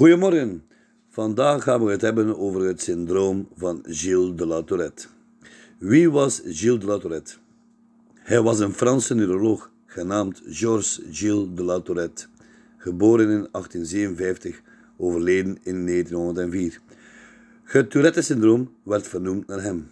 Goedemorgen. 0.00 0.62
Vandaag 1.08 1.62
gaan 1.62 1.84
we 1.84 1.90
het 1.90 2.00
hebben 2.00 2.38
over 2.38 2.60
het 2.60 2.82
syndroom 2.82 3.48
van 3.56 3.82
Gilles 3.82 4.36
de 4.36 4.46
la 4.46 4.62
Tourette. 4.62 5.06
Wie 5.78 6.10
was 6.10 6.40
Gilles 6.44 6.80
de 6.80 6.86
la 6.86 6.98
Tourette? 6.98 7.34
Hij 8.14 8.40
was 8.42 8.58
een 8.58 8.72
Franse 8.72 9.14
neuroloog 9.14 9.70
genaamd 9.86 10.42
Georges 10.44 11.00
Gilles 11.10 11.48
de 11.54 11.62
la 11.62 11.80
Tourette, 11.80 12.26
geboren 12.76 13.24
in 13.24 13.48
1857, 13.50 14.62
overleden 14.96 15.58
in 15.62 15.86
1904. 15.86 16.80
Het 17.62 17.90
Tourette-syndroom 17.90 18.70
werd 18.82 19.08
vernoemd 19.08 19.46
naar 19.46 19.62
hem. 19.62 19.90